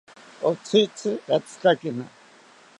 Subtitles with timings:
[0.49, 2.05] Otzitzi ratzikakina